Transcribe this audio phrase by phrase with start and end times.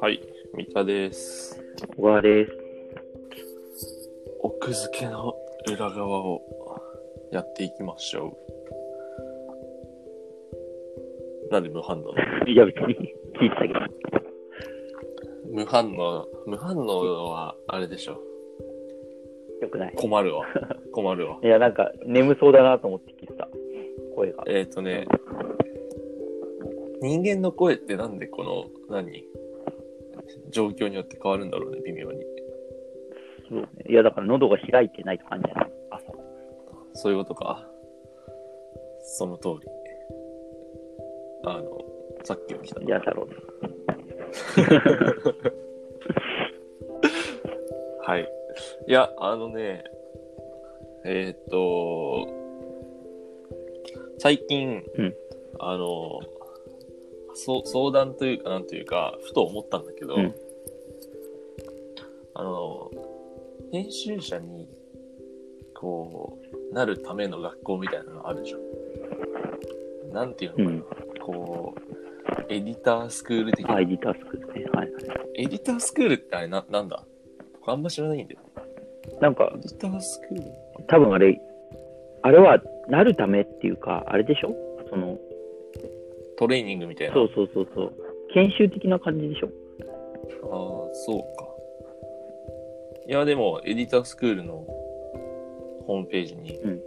[0.00, 0.18] はい、
[0.54, 1.62] 三田です。
[1.98, 2.52] 小川です。
[4.40, 5.34] 奥付けの
[5.66, 6.40] 裏側を
[7.30, 8.34] やっていきましょ
[11.50, 11.52] う。
[11.52, 12.14] なんで無反応
[12.46, 12.94] いや、別に
[13.38, 13.80] 聞いてたけど。
[15.52, 18.18] 無反応、無反応はあれでしょ。
[19.60, 19.94] よくない。
[19.96, 20.46] 困るわ。
[20.92, 21.38] 困るわ。
[21.42, 23.48] いや、なんか、眠そうだなと思って聞いてた。
[24.14, 24.44] 声が。
[24.46, 25.06] えっ、ー、とね、
[27.00, 29.24] 人間の声ってなんでこの、何？
[30.50, 32.24] 状況によって変わるんだろうね、微妙に。
[33.48, 33.68] そうね。
[33.88, 35.70] いや、だから喉が開いてないと感じじゃない？
[35.90, 36.12] 朝。
[36.94, 37.66] そういうことか。
[39.02, 39.68] その通り。
[41.44, 41.78] あの、
[42.24, 42.82] さっき起きた。
[42.82, 43.34] いや、だろうね。
[48.02, 48.37] はい。
[48.88, 49.84] いや、あのね、
[51.04, 52.26] えーっと、
[54.16, 55.14] 最近、うん
[55.60, 56.20] あの、
[57.34, 60.34] そう相談というか、なんというか、ふと思ったんだけど、うん
[62.32, 62.90] あの、
[63.72, 64.66] 編集者に、
[65.74, 66.38] こ
[66.70, 70.12] う、なるための学校みたいなのがあるじゃん。
[70.14, 70.84] なんていうのかな、うん
[71.20, 71.80] こう、
[72.48, 73.74] エディタースクール的な。
[73.74, 74.64] アイディタスクですね。
[74.72, 75.02] はいはい。
[75.34, 77.04] エディタースクールってあれな、なんだ？
[77.52, 78.40] 僕あんま知らないんだよ。
[79.20, 80.44] なんかエ、ディタースクール
[80.86, 81.40] 多分あれ、
[82.22, 84.54] あれは、なるためっていうか、あれでしょ？
[84.88, 85.18] その、
[86.38, 87.14] トレーニングみたいな。
[87.14, 87.92] そうそうそうそう。
[88.32, 89.48] 研修的な感じでしょ？
[90.44, 91.48] ああ、そうか。
[93.06, 94.64] いや、でも、エディタースクールの
[95.86, 96.80] ホームページに、うん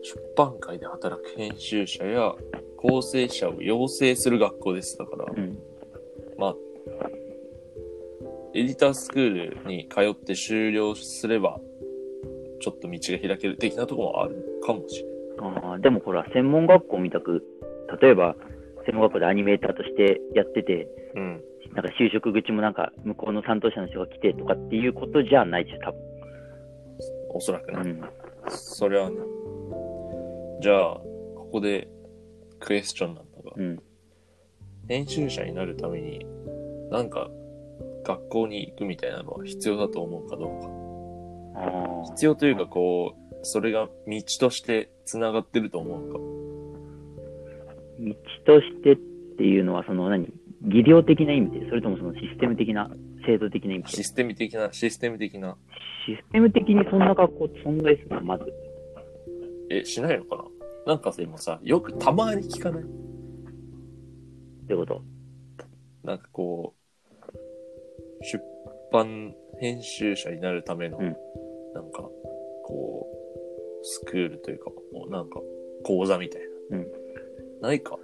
[0.00, 2.32] 出版界で働く編集者や
[2.76, 4.96] 構成者を養成する学校です。
[4.96, 5.57] だから、うん。
[8.58, 11.60] エディタースクールに通って修了すれば、
[12.60, 15.06] ちょっと道が開ける的なところもあるかもしれ
[15.40, 15.62] ない。
[15.64, 17.44] ああ、でもほら、専門学校みたく、
[18.02, 18.34] 例えば、
[18.84, 21.40] 専門学校でアニメーターとしてやってて、うん。
[21.72, 27.84] なんか就職口もなんか向こうの担当者の人が来てとかっていうことじゃないでしょ、多おそらくな。
[27.84, 27.92] 分。
[27.92, 28.02] うん。
[28.48, 29.18] それはね。
[30.62, 30.94] じゃあ、
[31.36, 31.86] ここで
[32.58, 33.78] クエスチョンなんだが、うん。
[34.88, 36.26] 編集者になるために、
[36.90, 37.30] なんか、
[38.08, 40.48] 学校に行くみたいなのは必要だと思うかどう
[42.06, 42.10] か。
[42.12, 46.18] 必要というか、こう、それが道として繋がってると思うか。
[48.00, 48.14] 道
[48.46, 48.96] としてっ
[49.36, 50.26] ていうのは、その何
[50.62, 52.90] 技量的な意味で、それともそのシステム的な、
[53.26, 53.90] 制度的な意味で？
[53.90, 55.58] システム的な、システム的な。
[56.06, 58.22] システム的にそんな学校って存在するの？
[58.22, 58.46] まず。
[59.70, 60.36] え、しないのか
[60.86, 60.94] な？
[60.94, 62.82] なんかさ、今さ、よくたまに聞かない？
[62.82, 62.86] っ
[64.66, 65.02] てこと？
[66.04, 66.77] なんかこう、
[68.22, 68.42] 出
[68.92, 71.16] 版編集者になるための、うん
[71.74, 72.02] なんか、
[72.64, 74.70] こう、スクールというか、
[75.10, 75.40] なんか、
[75.84, 76.78] 講座みたいな。
[76.78, 76.86] うん
[77.60, 77.98] ないか？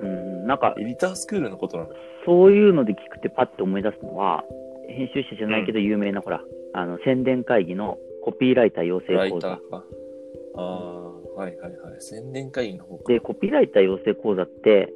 [0.00, 1.90] うん、なんか、エディタースクールのことなの？
[2.26, 4.44] そういうので聞くってパッと思い出すのは、
[4.88, 6.42] 編集者じゃないけど有名な、ほら、
[6.74, 9.48] あの、宣伝会議のコピーライター養成ライ講座。
[9.48, 9.84] ターか。
[10.56, 12.00] ああ、はいはいはい。
[12.00, 13.12] 宣伝会議の方か。
[13.12, 14.92] で、コピーライター養成講座って、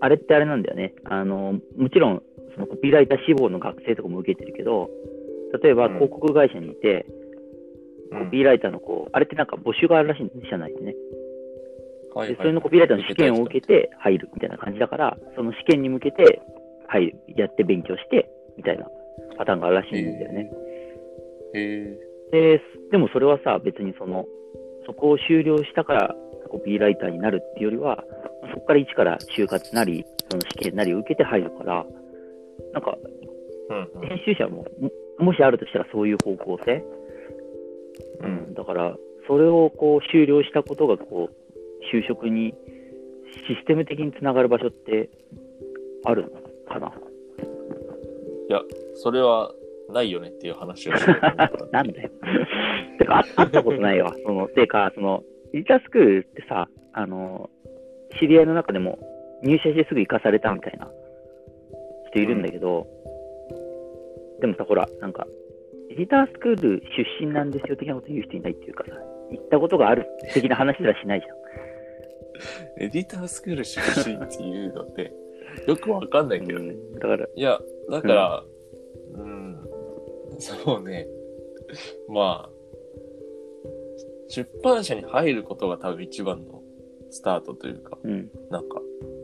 [0.00, 0.94] あれってあれなんだよね。
[1.04, 2.22] あの、もちろん、
[2.54, 4.90] そのコピーライター志望の学生とかも受けてるけど、
[5.62, 7.22] 例えばうん広告会社にいて、うん
[8.12, 10.92] コピーライターのこう、あれってなんか募集があるらしいんですね、社内でね。
[10.92, 10.98] で、
[12.14, 16.42] はいはいそれのコピーライターの試験を受けて入るみたいな感じだから、その試験に向けて
[16.88, 18.86] 入る、やって勉強して、みたいな
[19.38, 20.52] パターンがあるらしいんだよね。
[21.54, 21.98] へ
[22.32, 22.58] え。
[22.58, 24.26] で、でもそれはさ、別にその、
[24.84, 26.14] そこを修了したから
[26.52, 28.04] コピーライターになるっていうよりは、
[28.52, 31.86] そこから一から就活なり、その試験なりを受けて入るから、
[32.72, 32.96] なんか、
[33.70, 34.08] うんうん。
[34.08, 34.64] 編集者も、
[35.18, 36.84] ももしあるとしたらそういう方向性？
[38.20, 38.54] ううんん。
[38.54, 38.96] だから、
[39.26, 42.54] それをこう、修了したことが、こう、就職に
[43.46, 45.10] システム的につながる場所って
[46.04, 46.30] あるの
[46.68, 46.92] かな？
[48.48, 48.60] いや、
[48.94, 49.52] それは
[49.90, 52.10] ないよねっていう話をしようと思ったなんだよ。
[52.98, 54.14] てか、あ会ったことないわ。
[54.24, 55.22] その、てか、その、
[55.52, 57.50] リタースクールってさ、あの、
[58.18, 58.98] 知り合いの中でも
[59.42, 60.90] 入社してすぐ行かされたみたいな
[62.12, 62.86] 人いるんだけど、
[64.40, 65.26] でもさ、ほら、なんか、
[65.90, 68.92] エディタースクール出身なんですよ的なこと言う人いないっていうかさ、
[69.30, 71.42] 行ったことがある的な話すらしないじゃん。
[72.84, 75.12] エディタースクール出身っていうのって、
[75.66, 76.72] よくわかんないけどね。
[76.72, 77.60] うん、だから、いや、
[77.90, 78.44] だから、
[79.14, 79.58] うん、
[80.38, 81.06] そうね。
[82.08, 82.50] まあ、
[84.28, 86.62] 出版社に入ることが多分一番の
[87.10, 88.80] スタートというか、うん、なんか、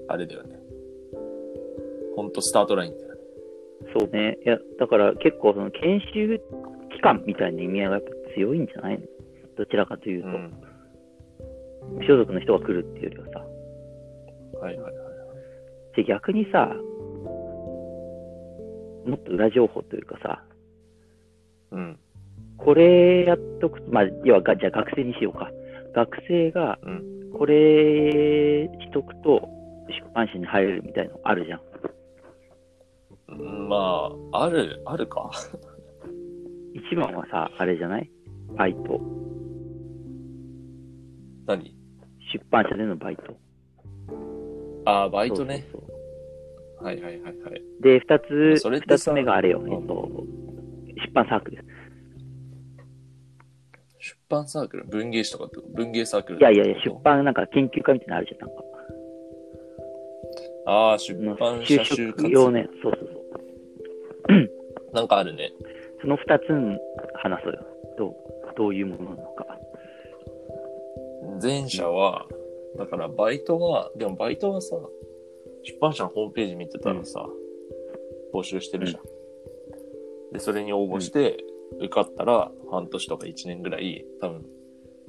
[0.09, 0.58] あれだよね。
[2.19, 3.21] ほんとスタートラインだよね。
[3.97, 4.39] そうね。
[4.45, 6.41] いや、だから結構その研修
[6.91, 9.07] 期間みたいな意味合いがやっぱ強いんじゃないの？
[9.57, 10.29] どちらかというと。
[10.29, 10.53] うん。
[12.07, 13.47] 所属の人が来るっていうよりはさ、
[14.61, 14.95] はいはいはい。
[15.97, 16.67] で逆にさ、
[19.07, 20.43] もっと裏情報というかさ、
[21.71, 21.99] うん。
[22.57, 25.53] これやっとく、まあ、要はが、じゃあ学生にしようか。
[25.95, 27.05] 学生がうん。
[27.33, 29.49] これしとくと
[29.89, 31.61] 出版社に入れるみたいのあるじゃん。
[33.29, 35.31] うんまあ、ある、あるか？
[36.75, 38.11] 一番はさ、あれじゃない？
[38.57, 39.01] バイト。
[41.47, 41.75] 何？
[42.33, 43.23] 出版社でのバイト。
[44.85, 45.67] ああ、バイトね。
[45.71, 47.63] そうそうそうはいはいはいはい。
[47.81, 48.55] で、二つ、
[48.87, 49.61] 二つ目があれよ。
[49.61, 50.09] うんえっと、
[51.05, 51.65] 出版サークル。
[53.99, 54.85] 出版サークル？
[54.85, 56.39] 文芸誌とかって文芸サークル？
[56.39, 58.49] いやいやいや、出版なんか研究会みたいなのあるじゃん。
[58.49, 58.63] なんか。
[58.63, 58.69] と
[60.71, 62.09] ああ、出版社就。
[62.11, 62.69] 職用ね。
[62.83, 63.18] そうそう。
[64.99, 65.53] なんかあるね。
[66.01, 66.43] その二つ
[67.15, 67.67] 話そうよ。
[67.97, 68.17] どう、
[68.57, 69.47] どういうものなのか。
[71.41, 72.27] 前者は、
[72.77, 74.77] だからバイトは、でもバイトはさ、
[75.63, 77.25] 出版社のホームページ見てたらさ、
[78.35, 79.03] 募集してるじゃん。
[80.33, 81.45] で、それに応募して、
[81.79, 84.45] 受かったら半年とか1年ぐらい、多分、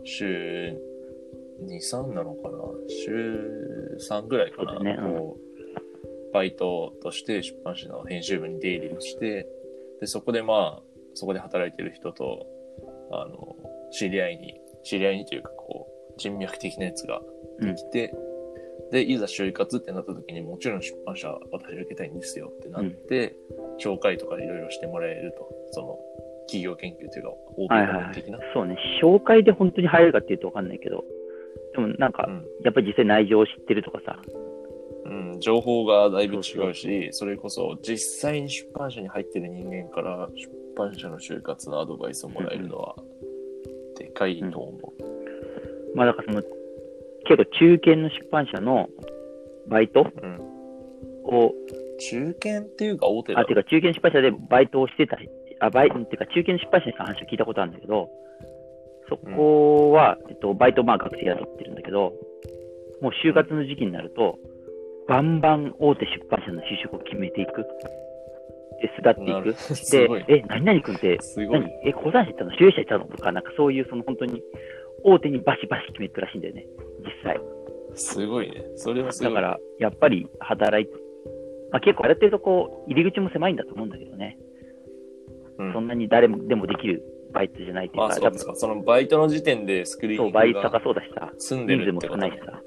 [0.04, 0.78] 週
[1.64, 2.58] 2、3なのかな？
[2.88, 9.48] 週3ぐらいかな、ねうんこう、バイトとして出版社の編集部に出入りをして、
[10.00, 12.46] で、そこでまあ、そこで働いてる人と、
[13.12, 13.56] あの、
[13.92, 17.22] 知り合いに、知り合いにというかこう、人脈的なやつが
[17.60, 18.14] できて、
[18.92, 23.36] で、いざ就活ってなった時にもちろん出版社私受けたいんですよってなって、
[23.80, 25.98] 紹介とかいろいろしてもらえると、その、
[26.48, 28.40] 企業研究というか、大手はいはいはい的な。。
[28.54, 28.76] そうね。
[29.04, 31.04] 紹介で本当に入るかっていうとわかんないけど、
[31.74, 34.20] でもなんか、うんやっぱり実際内情を知ってるとかさ、
[35.10, 42.96] うん、情報がだいぶ違うし、それこそ実際に出版社に入ってる人間から出版社の就活のアドバイスをもらえるのは、
[43.98, 45.96] でかいと思う。
[45.96, 46.44] まあだからその、
[47.26, 48.88] 結構中堅の出版社の
[49.68, 50.06] バイト？
[50.22, 50.40] うん。
[51.24, 51.54] を、
[52.00, 55.18] 中堅っていうか大手だあ、ていうか中堅出版社でバイトをしてた、
[55.60, 58.10] あ、バイ、っていうか中堅出版社に話を聞いたことあるんだけど、
[59.10, 62.14] そこは、えっと、バイトまあ学生雇ってるんだけど、
[63.02, 64.38] もう就活の時期になると、
[65.10, 67.66] バンバン大手出版社の就職を決めていく。
[68.80, 70.38] で、巣立っていくで。
[70.38, 71.68] え、何々君って、何。
[71.84, 73.06] え、講談社行ったの主営者行ったの？
[73.06, 74.44] とか、なんかそういう、その本当に、
[75.04, 76.68] 大手にバシバシ決めてくらしいんだよね、
[77.00, 77.40] 実際。
[77.96, 78.64] すごいね。
[78.76, 79.34] それはすごい。
[79.34, 80.94] だから、やっぱり働いて、
[81.72, 84.38] まあ、結構ある程度こう、入り口も狭いんだと思うんだけどね。
[85.58, 87.04] うんそんなに誰もでもできる
[87.34, 88.56] バイトじゃないっていうか、まあそうですか。
[88.56, 92.62] そのバイトの時点でスクリーそう、ニングが倍高そうだしさ、住んで人数もるってこと少ないしさ。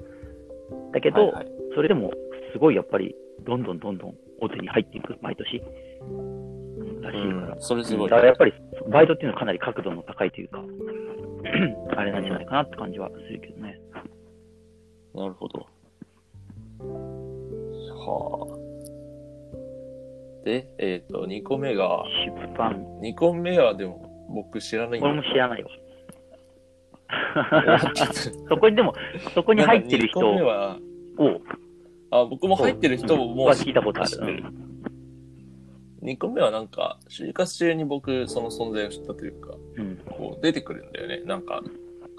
[0.93, 2.11] だけど、はいはいそれでも、
[2.53, 3.15] すごいやっぱり、
[3.45, 5.59] どんどんどんどん大手に入っていく、毎年。
[7.01, 7.61] らしいからうん。
[7.61, 8.53] それすごいだからやっぱり、
[8.89, 10.63] バイトっていうのはかなり角度の高いというか、
[11.97, 13.79] あれなんじゃないかなって感じはするけどね。
[15.15, 15.67] なるほど。
[18.05, 20.45] はあ。
[20.45, 25.69] で、えっ、と、2個目が、出版、2個目はでも僕知らない俺も知らないわ。
[28.49, 28.93] そこにでも、
[29.33, 30.77] そこに入ってる人なんか2個目は、
[31.17, 31.41] を、
[32.13, 34.43] あ、僕も入ってる人ももうは聞いたことあってる。
[36.03, 39.97] 2個目はなんか、就活中に僕、その存在を知ったというか、うん。
[40.05, 41.21] こう出てくるんだよね。
[41.25, 41.63] なんか、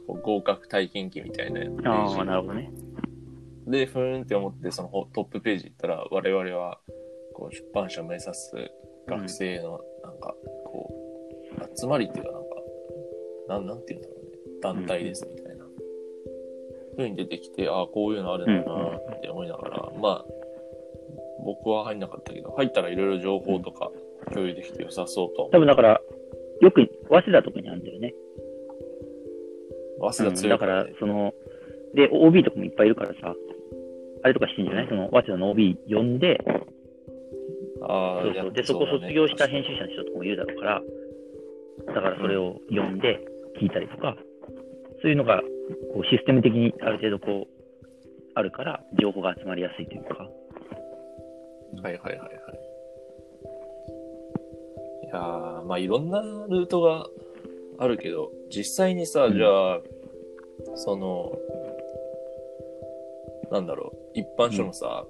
[0.06, 2.72] こう合格体験記みたいなページああ、なるほどね。
[3.66, 6.80] で、ふーんって思って、そのほトップページ行ったら、我々は、
[7.34, 8.52] こう、出版社を目指す
[9.06, 10.34] 学生の、なんか、
[10.64, 10.92] こ
[11.56, 12.48] う、集まりっていうか、なんか、
[13.48, 14.30] なん、なんていうんだろうね。
[14.60, 15.43] 団体ですみたい
[16.96, 17.04] な。
[17.04, 20.24] ふうに出てきて、ああ、こういうのあるんだなって思いながら、まあ、
[21.44, 23.90] 僕は入んなかったけど、入ったらいろいろ情報とか
[24.32, 26.00] 共有できて良さそうと多分だから、
[26.60, 28.14] よく、早稲田とかにあるんだよね。
[29.98, 30.12] う。
[30.12, 30.94] 早稲田強だかいかららね、。
[30.98, 31.34] その、
[31.94, 33.34] で、OB とかもいっぱいいるからさ、
[34.22, 34.88] あれとかしてんじゃない？
[34.88, 36.38] その、早稲田の OB 呼んで、
[37.82, 38.52] ああ、そうそう。
[38.52, 40.82] で、そこ卒業した編集者の人とかもいるだろうから、
[41.86, 43.20] だからそれを呼んで
[43.60, 44.16] 聞いたりとか、
[45.02, 45.42] そういうのが、
[45.92, 47.54] こう、システム的にある程度こう、
[48.34, 50.28] あるから、情報が集まりやすいというか。
[51.82, 52.30] はいはいはいはい。
[55.04, 57.06] いやー、まあいろんなルートが
[57.78, 59.80] あるけど、実際にさ、うんじゃあ、
[60.76, 61.38] その、
[63.50, 65.04] なんだろう、一般書のさ、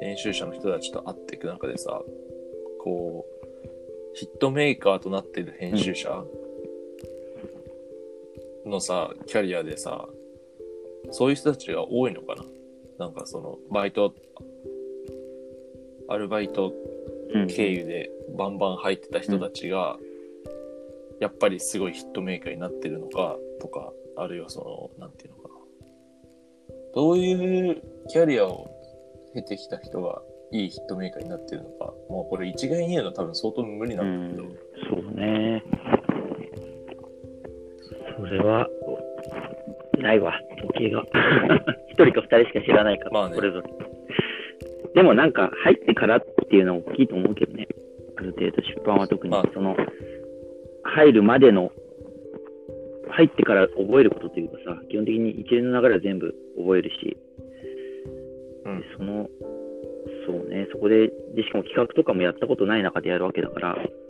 [0.00, 2.02] 編集者の人たちと会っていく中でさ、
[2.80, 3.38] こう、
[4.14, 6.24] ヒットメーカーとなってる編集者
[8.68, 10.08] のさ、キャリアでさ、
[11.10, 12.44] そういう人たちが多いのかな？
[12.98, 14.14] なんかその、バイト、
[16.08, 16.72] アルバイト
[17.30, 17.46] うん。
[17.46, 19.98] 経由でバンバン入ってた人たちが、
[21.20, 25.50] やっぱりすごいヒットメーカーになってるのかとか、あるいはその、なんていうのか
[26.94, 28.70] どういうキャリアを
[29.34, 30.22] 経てきた人が
[30.52, 34.56] いいヒットメーカーになってるのか、もうこれ一概に言うのは多分相当無理なうんだけど、ん、
[35.04, 35.62] そうね。
[38.28, 38.68] それは、
[39.98, 41.02] ないわ、統計が。
[41.88, 43.68] 一人か二人しか知らないから、まあねそれぞれ。
[44.94, 47.68] でもなんか、入ってからっていうのは大きいと思うけどね。
[48.16, 49.76] ある程度、出版は特にまあ、その、
[50.82, 51.72] 入るまでの、
[53.10, 57.16] 入ってから覚えることというかさ、基本的に一連の流れは全部覚えるし、
[58.64, 59.28] うんでその、
[60.26, 64.07] そうね、そこで、で、しかも企画とかもやったことない中でやるわけだから、うん。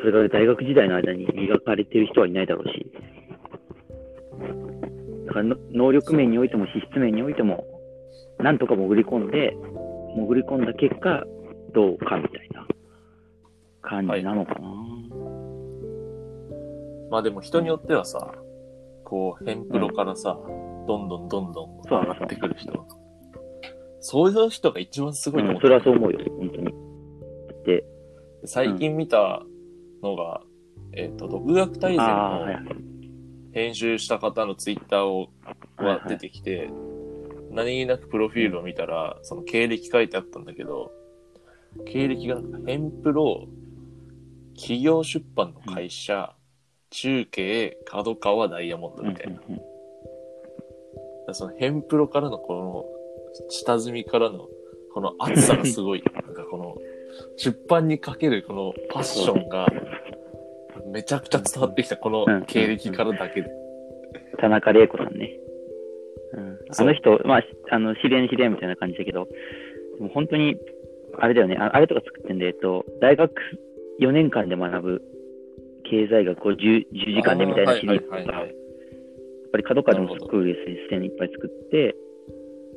[0.00, 2.90] それが大学時代の間に磨かれてる人はいないだろうし、
[5.26, 7.64] だからの能力面においても資質面においても、
[8.38, 9.54] なんとか潜り込んで、
[10.16, 11.24] 潜り込んだ結果、
[11.74, 12.66] どうかみたいな
[13.82, 14.60] 感じなのかな。
[17.10, 18.34] まあでも人によってはさ、
[19.04, 20.38] こう、ヘンプロからさ、
[20.86, 22.72] どんどんどんどんそう上がってくる人。
[24.00, 26.64] そういう人が一番すごいとうん、思ってそれはそう思うよ、本当に。
[26.64, 26.70] だ
[27.54, 27.84] って、
[28.44, 29.42] 最近見た
[30.02, 30.40] のが、
[30.92, 32.90] えっ、と、独学大全の。
[33.52, 35.28] 編集した方のツイッターを、
[35.76, 36.70] は出てきて、
[37.50, 40.92] 何気なくプロフィールを見たら、その経歴書いてあったんだけど、
[41.86, 43.48] 経歴が、ヘンプロ、
[44.54, 46.34] 企業出版の会社、
[46.90, 49.40] 中継、角川ダイヤモンドみたいな。
[51.32, 52.84] そのヘンプロからのこの、
[53.48, 54.48] 下積みからの、
[54.92, 56.04] この熱さがすごい。
[57.36, 59.66] 出版にかけるこのパッションが、
[60.92, 63.50] めちゃくちゃ伝わってきた、この経歴からだけで。
[64.38, 65.38] 田中玲子さんね。
[66.32, 69.28] うん、あの人、まあ、しあの、知り合いの知り合いみたいな感じだけど、
[69.98, 70.56] でも本当に、
[71.18, 73.32] あれだよね、ああれとか作ってんで、えっと、大学
[74.00, 75.02] 4年間で学ぶ
[75.90, 78.60] 経済学を 10, 10時間でみたいなシリーズとか、はいはいはいはい
[79.50, 81.96] やっぱり角川でもスクールステンいっぱい作って、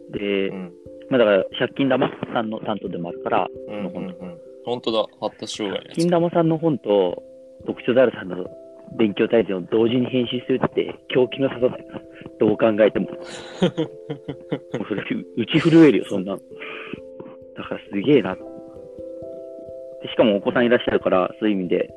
[0.10, 0.74] で、うん。
[1.14, 4.38] まあだから借金玉さんの担当でもあるから、うんうんうん。
[4.66, 7.22] 本当だ、発達障害金玉さんの本と
[7.68, 8.48] 読書ザルさんの
[8.98, 12.02] 勉強大全を同時に編集するって狂気の沙汰だよな。
[12.40, 13.10] どう考えても。
[13.14, 13.20] もう
[14.90, 15.04] それ、
[15.38, 16.40] 打ち震えるよ、そんなの。
[17.58, 18.34] だからすげえな。
[18.34, 18.42] で
[20.10, 21.94] しかもお子さんいらっしゃるから、そういう意味で、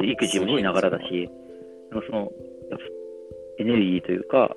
[0.00, 1.28] 育児をしながらだし、
[1.90, 2.30] その、
[3.58, 4.54] エネルギーというか、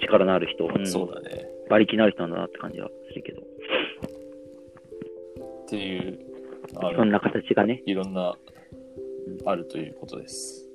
[0.00, 1.55] 力のある人、うんそうだね。
[1.68, 3.42] 馬力のある人なんだなって感じはするけど、
[5.66, 6.18] っていう、
[6.96, 8.36] そんな形がね、いろんな、
[9.44, 10.65] あるということです。